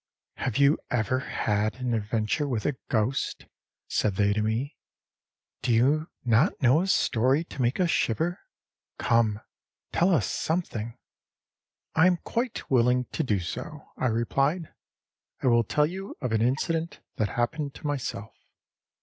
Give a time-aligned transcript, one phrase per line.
[0.39, 3.47] âHave you ever had an adventure with a ghost?â
[3.87, 4.75] said they to me.
[5.61, 8.39] âDo you not know a story to make us shiver?
[8.97, 9.41] Come,
[9.91, 10.95] tell us something.â
[11.95, 14.69] âI am quite willing to do so,â I replied.
[15.43, 18.33] âI will tell you of an incident that happened to myself.